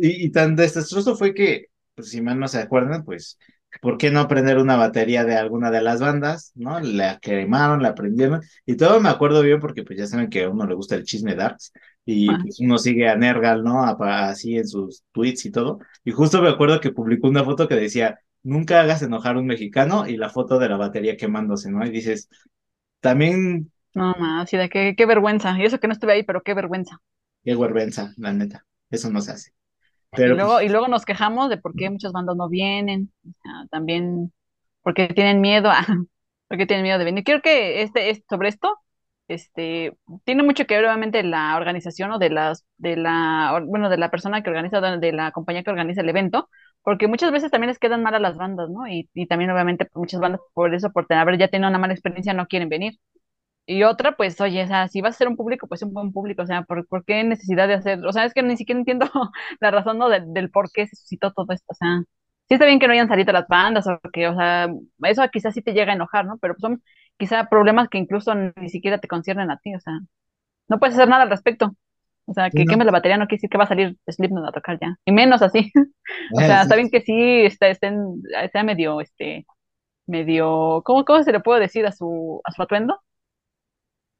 [0.00, 3.38] y tan desastroso fue que, pues si mal no se acuerdan, pues,
[3.80, 6.52] ¿por qué no prender una batería de alguna de las bandas?
[6.54, 6.80] ¿No?
[6.80, 10.50] La quemaron, la prendieron, y todo me acuerdo bien porque pues ya saben que a
[10.50, 11.72] uno le gusta el chisme darks,
[12.04, 12.38] y Ajá.
[12.38, 13.84] pues uno sigue a Nergal, ¿no?
[13.84, 17.68] A- así en sus tweets y todo, y justo me acuerdo que publicó una foto
[17.68, 21.70] que decía, nunca hagas enojar a un mexicano, y la foto de la batería quemándose,
[21.70, 21.84] ¿no?
[21.86, 22.28] Y dices,
[23.00, 25.58] también, No, no, así de qué, qué vergüenza.
[25.58, 27.00] Y eso que no estuve ahí, pero qué vergüenza.
[27.44, 29.52] qué vergüenza, la neta, eso no se hace.
[30.24, 33.12] Y luego, y pues, luego nos quejamos de por qué muchas bandas no vienen,
[33.70, 34.32] también
[34.82, 35.86] porque tienen miedo a,
[36.48, 37.24] porque tienen miedo de venir.
[37.24, 38.78] Creo que este, es sobre esto,
[39.28, 43.98] este, tiene mucho que ver obviamente la organización o de las, de la, bueno, de
[43.98, 46.48] la persona que organiza, de de la compañía que organiza el evento,
[46.82, 48.86] porque muchas veces también les quedan mal a las bandas, ¿no?
[48.88, 51.94] Y, y también obviamente muchas bandas por eso, por tener, haber ya tenido una mala
[51.94, 52.94] experiencia, no quieren venir.
[53.66, 56.12] Y otra, pues, oye, o sea, si vas a ser un público, pues un buen
[56.12, 58.04] público, o sea, ¿por, por qué necesidad de hacer?
[58.06, 59.06] O sea, es que ni siquiera entiendo
[59.60, 60.08] la razón, ¿no?
[60.08, 62.02] Del, del por qué se suscitó todo esto, o sea,
[62.48, 64.68] sí está bien que no hayan salido las bandas, o que, o sea,
[65.02, 66.38] eso quizás sí te llega a enojar, ¿no?
[66.38, 66.82] Pero son
[67.18, 69.94] quizá problemas que incluso ni siquiera te conciernen a ti, o sea,
[70.68, 71.76] no puedes hacer nada al respecto.
[72.26, 72.70] O sea, sí, que ¿no?
[72.70, 75.12] queme la batería no quiere decir que va a salir Slipknot a tocar ya, y
[75.12, 75.72] menos así.
[76.32, 79.44] O sea, sí, está bien que sí está, estén, sea medio, este,
[80.06, 83.00] medio, ¿cómo, cómo se le puede decir a su, a su atuendo?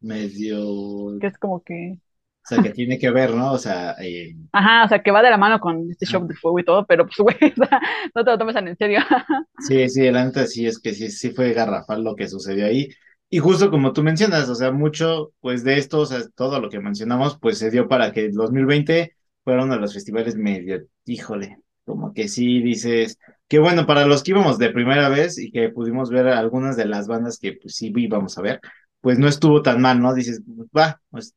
[0.06, 1.98] Medio, o Que es como que
[2.46, 3.52] sea, que tiene que ver, ¿no?
[3.52, 6.34] O sea, eh, Ajá, o sea, que va de la mano con este show de
[6.34, 7.80] fuego y todo, pero pues, güey, o sea,
[8.14, 9.00] no te lo tomes tan en serio.
[9.66, 12.88] sí, sí, la neta sí es que sí, sí fue garrafal lo que sucedió ahí.
[13.28, 16.70] Y justo como tú mencionas, o sea, mucho, pues de esto, o sea, todo lo
[16.70, 20.82] que mencionamos, pues se dio para que el 2020 fuera uno de los festivales medio,
[21.04, 25.50] híjole, como que sí dices, que bueno, para los que íbamos de primera vez y
[25.50, 28.60] que pudimos ver algunas de las bandas que pues sí íbamos a ver,
[29.06, 30.12] pues no estuvo tan mal, ¿no?
[30.14, 30.42] Dices,
[30.76, 31.36] va, pues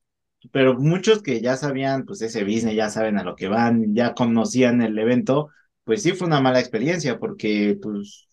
[0.51, 4.15] pero muchos que ya sabían, pues ese business, ya saben a lo que van, ya
[4.15, 5.49] conocían el evento,
[5.83, 8.27] pues sí fue una mala experiencia, porque pues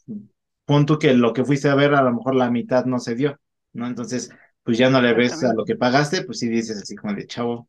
[0.64, 3.14] pon tú que lo que fuiste a ver, a lo mejor la mitad no se
[3.14, 3.38] dio,
[3.74, 3.86] ¿no?
[3.86, 4.30] Entonces,
[4.62, 7.26] pues ya no le ves a lo que pagaste, pues sí dices así como de
[7.26, 7.68] chavo,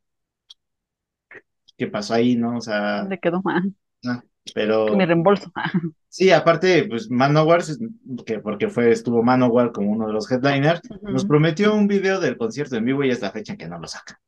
[1.78, 2.60] ¿qué pasó ahí, no?
[2.60, 3.42] O sea, ¿Dónde quedó?
[3.46, 3.62] Ah,
[4.04, 5.52] no, que mi pero reembolso.
[6.10, 7.62] Sí, aparte, pues Manowar,
[8.26, 12.38] que porque fue, estuvo Manowar como uno de los headliners, nos prometió un video del
[12.38, 14.20] concierto en vivo y es la fecha en que no lo saca.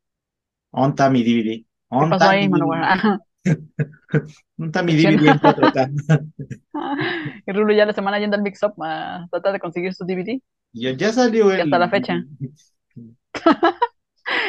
[0.71, 1.65] Onta mi DVD.
[1.99, 3.19] ¿Qué pasó Onta mi ahí, Manowar?
[4.57, 4.93] Onta mi.
[4.93, 6.33] DVD en 4K.
[7.45, 10.39] Y Rulo ya la semana yendo al Mix Up a tratar de conseguir su DVD.
[10.73, 11.81] Ya ya salió Y hasta el.
[11.81, 12.23] la fecha.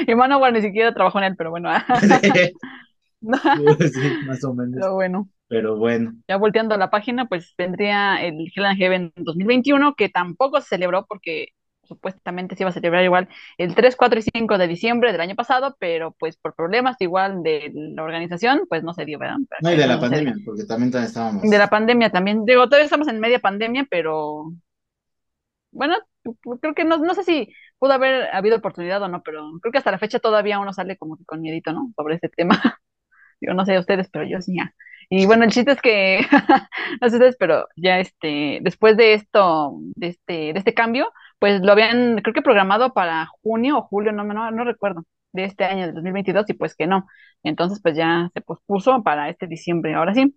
[0.06, 1.70] Y Manowar ni siquiera trabajó en él, pero bueno.
[1.70, 1.84] ah,
[3.20, 4.74] Sí, más o menos.
[4.74, 9.12] Pero bueno, Pero bueno, ya volteando a la página, pues vendría el Hell and Heaven
[9.16, 11.48] 2021, que tampoco se celebró porque
[11.82, 15.34] supuestamente se iba a celebrar igual el 3, 4 y 5 de diciembre del año
[15.34, 19.38] pasado, pero pues por problemas igual de la organización, pues no se dio, ¿verdad?
[19.60, 21.42] No, y de la pandemia, porque también estábamos.
[21.42, 22.44] De la pandemia también.
[22.44, 24.52] Digo, todavía estamos en media pandemia, pero
[25.72, 25.96] bueno,
[26.60, 29.78] creo que no, no sé si pudo haber habido oportunidad o no, pero creo que
[29.78, 31.92] hasta la fecha todavía uno sale como que con miedito, ¿no?
[31.96, 32.52] Sobre ese tema.
[33.40, 34.74] Yo no sé ustedes, pero yo sí ya.
[35.10, 36.20] Y bueno, el chiste es que,
[37.00, 41.60] no sé ustedes, pero ya este, después de esto, de este, de este cambio, pues
[41.62, 45.64] lo habían, creo que programado para junio o julio, no, no, no recuerdo, de este
[45.64, 47.06] año, de 2022, y pues que no.
[47.42, 49.94] Entonces, pues ya se pospuso para este diciembre.
[49.94, 50.36] Ahora sí,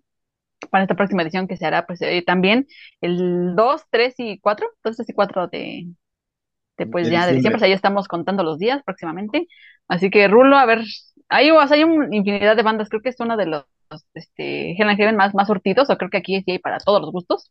[0.70, 2.66] para esta próxima edición que se hará, pues eh, también
[3.00, 5.86] el 2, 3 y 4, 2, 3 y 4 de,
[6.78, 9.46] de pues ya de diciembre, o sea, ya estamos contando los días próximamente.
[9.88, 10.82] Así que Rulo, a ver,
[11.28, 13.64] hay, o sea, hay una infinidad de bandas, creo que es uno de los
[14.14, 17.00] este, Hell and Heaven más, más surtidos, o creo que aquí sí hay para todos
[17.00, 17.50] los gustos,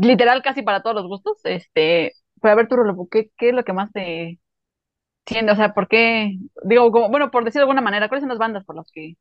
[0.00, 3.54] literal casi para todos los gustos, este, pero a ver tú, Rulo, ¿qué, qué es
[3.54, 4.40] lo que más te
[5.24, 5.52] tiende?
[5.52, 6.38] O sea, ¿por qué?
[6.64, 9.16] Digo, como, bueno, por decir de alguna manera, ¿cuáles son las bandas por las que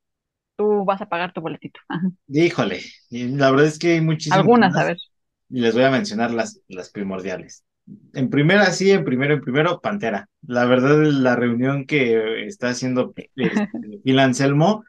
[0.55, 1.79] tú vas a pagar tu boletito.
[2.27, 4.39] Híjole, la verdad es que hay muchísimas.
[4.39, 4.97] Algunas, a ver.
[5.49, 7.63] Y les voy a mencionar las, las primordiales.
[8.13, 10.29] En primera, sí, en primero, en primero, Pantera.
[10.41, 13.69] La verdad, la reunión que está haciendo este,
[14.03, 14.83] Phil Anselmo,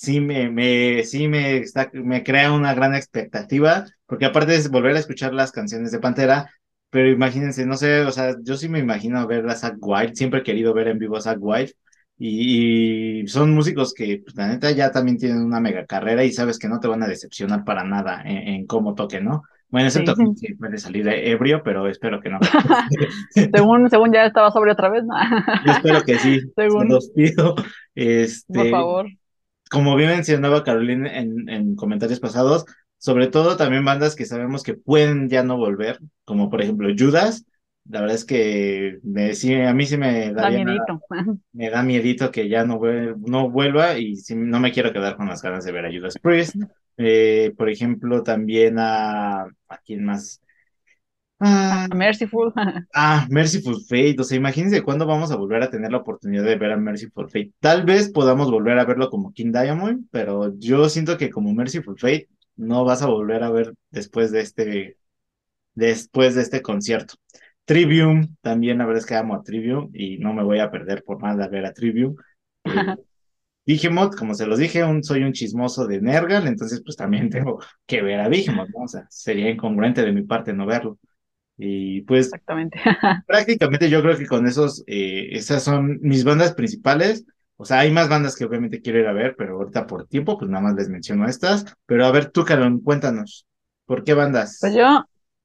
[0.00, 4.96] sí me, me, sí me, está, me crea una gran expectativa, porque aparte es volver
[4.96, 6.50] a escuchar las canciones de Pantera,
[6.88, 10.40] pero imagínense, no sé, o sea, yo sí me imagino ver a Zach White, siempre
[10.40, 11.74] he querido ver en vivo a Zach White,
[12.16, 16.58] y, son músicos que, pues, la neta, ya también tienen una mega carrera y sabes
[16.58, 19.42] que no te van a decepcionar para nada en, cómo toquen, ¿no?
[19.68, 22.38] Bueno, excepto que puede salir ebrio, pero espero que no.
[23.54, 25.14] según, según ya estaba sobre otra vez, ¿no?
[25.64, 26.40] Yo espero que sí.
[26.56, 26.88] Según.
[26.88, 27.54] los pido.
[27.94, 29.06] Este, Por favor.
[29.70, 32.64] Como bien mencionaba Carolina en, en comentarios pasados,
[32.98, 37.46] sobre todo también bandas que sabemos que pueden ya no volver, como por ejemplo Judas,
[37.88, 41.00] la verdad es que me, sí, a mí sí me da miedito.
[41.52, 42.80] me da miedito que ya no,
[43.26, 46.56] no vuelva y no me quiero quedar con las ganas de ver a Judas Priest.
[46.96, 50.42] Eh, por ejemplo, también a, ¿a quién más?
[51.40, 52.52] Ah, Merciful.
[52.92, 54.16] Ah, Merciful Fate.
[54.20, 57.28] O sea, imagínense cuándo vamos a volver a tener la oportunidad de ver a Merciful
[57.28, 57.52] Fate.
[57.60, 61.98] Tal vez podamos volver a verlo como King Diamond, pero yo siento que como Merciful
[61.98, 64.96] Fate no vas a volver a ver después de este,
[65.74, 67.14] después de este concierto.
[67.64, 71.04] Trivium, también la verdad es que amo a Trivium y no me voy a perder
[71.04, 72.16] por nada ver a Trivium.
[72.64, 72.94] Eh,
[73.66, 78.02] Digimod, como se los dije, soy un chismoso de Nergal, entonces pues también tengo que
[78.02, 78.84] ver a Digimod, ¿no?
[78.84, 80.98] O sea, sería incongruente de mi parte no verlo.
[81.62, 82.80] Y pues Exactamente.
[83.26, 87.26] prácticamente yo creo que con esos, eh, esas son mis bandas principales.
[87.56, 90.38] O sea, hay más bandas que obviamente quiero ir a ver, pero ahorita por tiempo,
[90.38, 91.66] pues nada más les menciono estas.
[91.84, 93.46] Pero a ver, tú, Carol, cuéntanos,
[93.84, 94.56] ¿por qué bandas?
[94.62, 95.04] Pues yo,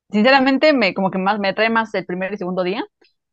[0.09, 2.85] sinceramente me como que más me atrae más el primer y segundo día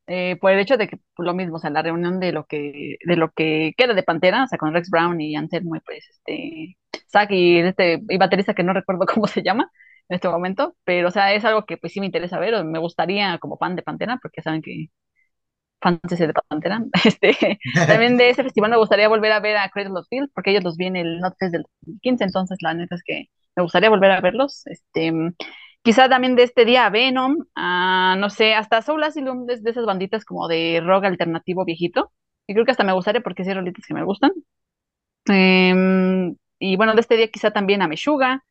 [0.07, 2.45] eh, por el hecho de que pues, lo mismo o sea la reunión de lo
[2.47, 5.81] que de lo que queda de Pantera o sea con Rex Brown y Anselmo y
[5.81, 6.77] pues este
[7.11, 9.71] Zack y este y baterista que no recuerdo cómo se llama
[10.09, 12.79] en este momento pero o sea es algo que pues sí me interesa ver me
[12.79, 14.87] gustaría como fan de Pantera porque saben que
[15.81, 19.99] fans de Pantera este también de ese festival me gustaría volver a ver a Cradle
[19.99, 23.03] of Field porque ellos los vi en el Notfest del 2015 entonces la neta es
[23.05, 25.13] que me gustaría volver a verlos este
[25.83, 29.85] Quizá también de este día a Venom, no sé, hasta Soul Asylum, de, de, esas
[29.85, 32.13] banditas como de rock alternativo viejito.
[32.47, 34.31] Y creo que hasta me gustaría porque hay rolitas que me gustan.
[35.27, 38.45] Em, y bueno, de este día quizá también a Meshuga.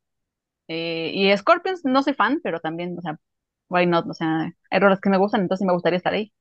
[0.71, 3.17] Eh, y Scorpions, no soy fan, pero también, o sea,
[3.69, 4.07] why not?
[4.09, 6.33] O sea, hay rolas que me gustan, entonces me gustaría estar ahí,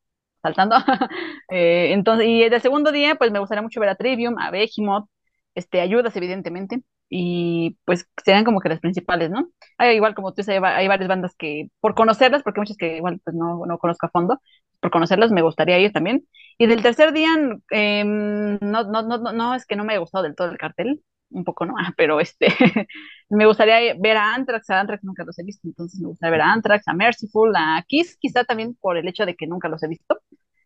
[0.43, 0.77] saltando.
[1.51, 5.09] eh, entonces, y del segundo día, pues me gustaría mucho ver a Trivium, a Behemoth,
[5.55, 9.51] este, ayudas, evidentemente y pues serían como que las principales, ¿no?
[9.79, 13.21] Hay, igual como tú dices, hay, varias bandas que, por conocerlas, porque muchas que igual
[13.25, 14.41] pues no, no conozco a fondo,
[14.81, 16.27] por conocerlas me gustaría ir también.
[16.57, 17.31] Y del tercer día,
[17.71, 21.03] em, no, no, no, no, es que no me haya gustado del todo el cartel,
[21.31, 22.49] un poco no, pero este,
[23.31, 26.41] me gustaría ver a Anthrax, a Anthrax nunca los he visto, entonces me gustaría ver
[26.43, 29.83] a Anthrax, a Merciful, a Kiss, quizá también por el hecho de que nunca los
[29.83, 30.19] he visto,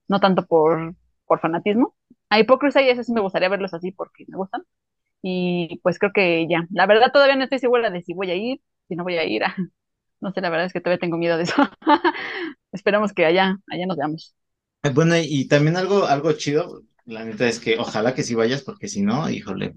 [0.08, 0.94] no tanto por,
[1.26, 1.94] por fanatismo.
[2.30, 4.62] A Hypocrisy, y sí me gustaría verlos así porque me gustan.
[5.22, 6.66] Y pues creo que ya.
[6.70, 9.24] La verdad todavía no estoy segura de si voy a ir, si no voy a
[9.24, 9.42] ir.
[10.20, 11.54] No sé, la verdad es que todavía tengo miedo de eso.
[12.72, 14.34] Esperamos que allá, allá nos veamos.
[14.94, 18.86] Bueno, y también algo, algo chido, la neta es que ojalá que sí vayas, porque
[18.88, 19.74] si no, híjole,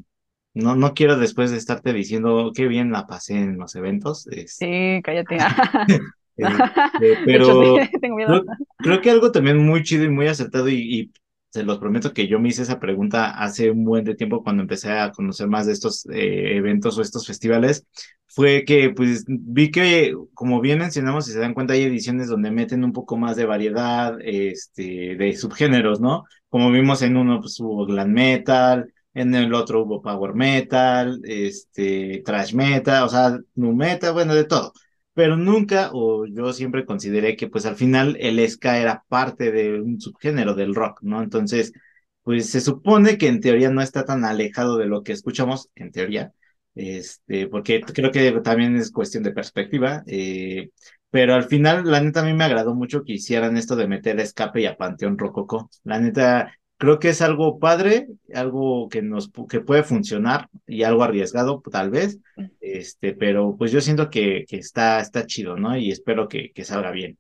[0.58, 4.28] no, no quiero después de estarte diciendo qué bien la pasé en los eventos.
[4.48, 5.38] Sí, cállate.
[6.38, 8.46] Este, pero tengo miedo.
[8.78, 11.12] Creo, que algo también muy chido y muy acertado y,
[11.50, 14.62] se los prometo que yo me hice esa pregunta hace un buen de tiempo cuando
[14.62, 17.88] empecé a conocer más de estos eh, eventos o estos festivales,
[18.28, 22.52] fue que pues vi que, como bien mencionamos, si se dan cuenta, hay ediciones donde
[22.52, 26.26] meten un poco más de variedad, este, de subgéneros, ¿no?
[26.50, 32.22] Como vimos en uno, pues hubo glam metal, en el otro hubo power metal, este,
[32.26, 34.74] trash metal, o sea, nu metal, bueno, de todo
[35.14, 39.82] pero nunca, o yo siempre consideré que pues al final el ska era parte de
[39.82, 41.24] un subgénero del rock, ¿no?
[41.24, 41.74] Entonces,
[42.22, 45.92] pues se supone que en teoría no está tan alejado de lo que escuchamos, en
[45.92, 46.34] teoría,
[46.76, 50.70] este, porque creo que también es cuestión de perspectiva, eh,
[51.10, 54.20] pero al final, la neta, a mí me agradó mucho que hicieran esto de meter
[54.20, 55.70] a Escape y a Panteón Rococó.
[55.84, 61.04] La neta, creo que es algo padre, algo que nos que puede funcionar y algo
[61.04, 62.20] arriesgado tal vez,
[62.62, 65.76] este, pero pues yo siento que, que está, está chido, ¿no?
[65.78, 67.18] Y espero que, que salga bien.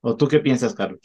[0.00, 1.00] ¿O tú qué piensas, Carlos?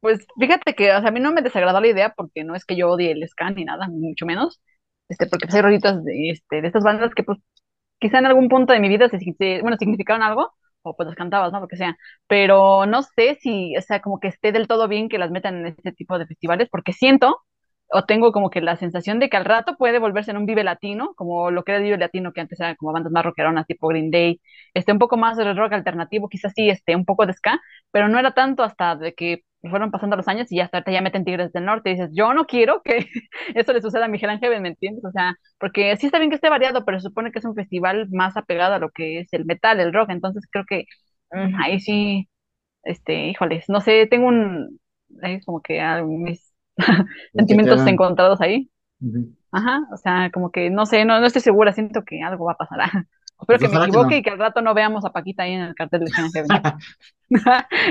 [0.00, 2.64] Pues fíjate que o sea, a mí no me desagradó la idea porque no es
[2.64, 4.60] que yo odie el ska ni nada, mucho menos,
[5.08, 7.38] este, porque pues, hay rolitas de, este, de estas bandas que pues
[7.98, 11.16] quizá en algún punto de mi vida se, se, bueno, significaron algo, o pues las
[11.16, 11.60] cantabas, ¿no?
[11.60, 11.96] Lo que sea.
[12.26, 15.56] Pero no sé si, o sea, como que esté del todo bien que las metan
[15.58, 17.42] en este tipo de festivales, porque siento
[17.90, 20.62] o tengo como que la sensación de que al rato puede volverse en un Vive
[20.64, 23.66] Latino, como lo que era el Vive Latino, que antes era como bandas más rockeronas,
[23.66, 24.40] tipo Green Day,
[24.74, 27.58] este, un poco más de rock alternativo, quizás sí, este, un poco de ska,
[27.90, 31.00] pero no era tanto hasta de que fueron pasando los años y ya hasta ya
[31.00, 33.06] meten Tigres del Norte y dices, yo no quiero que
[33.54, 35.04] eso le suceda a Miguel Ángel, ¿me entiendes?
[35.04, 37.54] O sea, porque sí está bien que esté variado, pero se supone que es un
[37.54, 40.84] festival más apegado a lo que es el metal, el rock, entonces creo que
[41.32, 42.28] mm, ahí sí,
[42.84, 44.78] este, híjoles, no sé, tengo un,
[45.22, 46.52] es como que ah, mis
[47.34, 48.70] sentimientos encontrados ahí.
[49.50, 52.52] Ajá, o sea, como que no sé, no, no estoy segura, siento que algo va
[52.52, 52.80] a pasar.
[53.40, 55.74] Espero que me equivoque y que al rato no veamos a Paquita ahí en el
[55.74, 56.10] cartel de.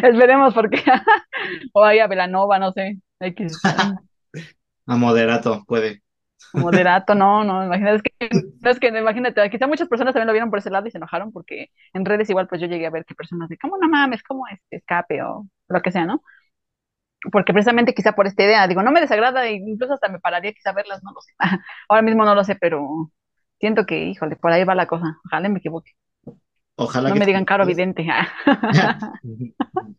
[0.04, 0.84] Esperemos porque
[1.74, 3.00] o ahí a Velanova, no sé.
[3.20, 3.60] X.
[4.86, 6.02] a moderato, puede.
[6.54, 8.12] Moderato, no, no, imagínate, es que,
[8.70, 11.32] es que imagínate, quizá muchas personas también lo vieron por ese lado y se enojaron
[11.32, 14.22] porque en redes igual pues yo llegué a ver que personas de, ¿cómo no mames?
[14.24, 16.22] ¿Cómo es escape o lo que sea, no?
[17.32, 20.54] porque precisamente quizá por esta idea, digo, no me desagrada, e incluso hasta me pararía
[20.54, 21.34] quizá verlas, no lo sé.
[21.90, 23.12] Ahora mismo no lo sé, pero
[23.60, 25.18] siento que, híjole, por ahí va la cosa.
[25.26, 25.92] Ojalá me equivoque.
[26.80, 28.06] Ojalá no me digan caro evidente.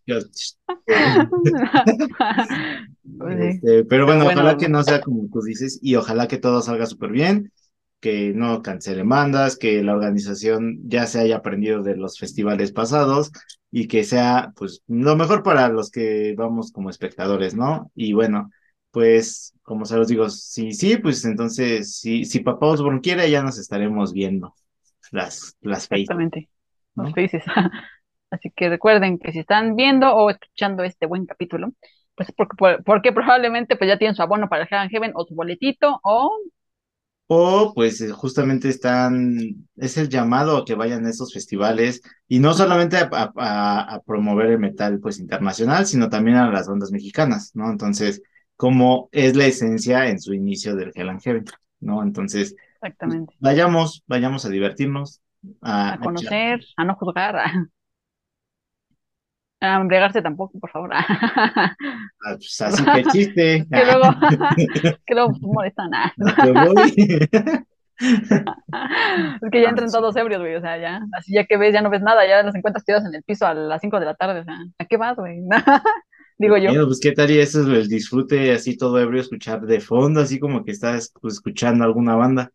[0.06, 0.56] Pues
[3.38, 6.86] este, pero bueno, ojalá que no sea como tú dices y ojalá que todo salga
[6.86, 7.52] súper bien,
[8.00, 13.32] que no cancele mandas, que la organización ya se haya aprendido de los festivales pasados
[13.72, 17.90] y que sea pues lo mejor para los que vamos como espectadores, ¿no?
[17.96, 18.50] Y bueno,
[18.92, 23.42] pues como se los digo, si sí, pues entonces si, si Papá Osborne quiere ya
[23.42, 24.54] nos estaremos viendo
[25.10, 26.48] las, las Exactamente,
[27.04, 27.12] los.
[28.30, 31.72] Así que recuerden que si están viendo o escuchando este buen capítulo,
[32.14, 35.98] pues porque, porque probablemente pues ya tienen su abono para el Heaven o su boletito
[36.02, 36.30] o
[37.30, 42.38] o pues eh, justamente están, es el llamado a que vayan a estos festivales y
[42.38, 47.70] no solamente a, promover el metal pues internacional, sino también a las bandas mexicanas, ¿no?
[47.70, 48.22] Entonces,
[48.56, 51.44] como es la esencia en su inicio del Hell and Heaven,
[51.80, 52.02] ¿no?
[52.02, 53.34] Entonces, Exactamente.
[53.40, 55.20] vayamos, vayamos a divertirnos.
[55.62, 57.36] A, conocer, a, no juzgar.
[59.60, 60.90] A embriagarse tampoco, por favor.
[62.24, 63.66] Ah, pues así que chiste.
[63.70, 64.02] que luego,
[65.06, 65.90] que luego molestan.
[69.40, 71.80] es que ya entran todos ebrios, güey, o sea, ya, así ya que ves, ya
[71.80, 74.14] no ves nada, ya los encuentras tirados en el piso a las 5 de la
[74.14, 75.40] tarde, o sea, ¿a qué vas, güey?
[76.38, 76.70] Digo yo.
[76.70, 80.20] Bueno, pues qué tal y eso es el disfrute así todo ebrio, escuchar de fondo,
[80.20, 82.52] así como que estás pues, escuchando alguna banda.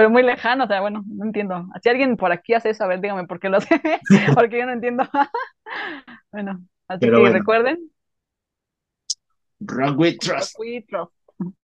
[0.00, 1.66] Pero muy lejano, o sea, bueno, no entiendo.
[1.82, 3.82] Si alguien por aquí hace eso, a ver, dígame por qué lo hace,
[4.34, 5.04] porque yo no entiendo.
[6.32, 6.58] bueno,
[6.88, 7.90] así que recuerden.
[9.60, 10.54] Rock with Trust.
[10.54, 11.12] Rock with Trust.